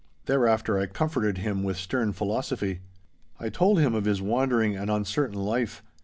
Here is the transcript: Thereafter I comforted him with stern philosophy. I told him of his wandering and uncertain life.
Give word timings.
Thereafter 0.25 0.79
I 0.79 0.87
comforted 0.87 1.37
him 1.37 1.61
with 1.61 1.77
stern 1.77 2.11
philosophy. 2.11 2.79
I 3.39 3.49
told 3.49 3.77
him 3.79 3.93
of 3.93 4.05
his 4.05 4.19
wandering 4.19 4.75
and 4.75 4.89
uncertain 4.89 5.37
life. 5.37 5.83